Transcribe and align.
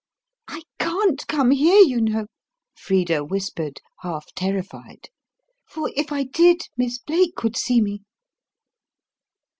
"I 0.47 0.63
can't 0.79 1.27
come 1.27 1.51
here, 1.51 1.79
you 1.79 2.01
know," 2.01 2.25
Frida 2.73 3.23
whispered, 3.23 3.81
half 3.99 4.25
terrified; 4.33 5.09
"for 5.67 5.91
if 5.95 6.11
I 6.11 6.23
did, 6.23 6.61
Miss 6.75 6.97
Blake 6.97 7.43
would 7.43 7.55
see 7.55 7.81
me." 7.81 8.01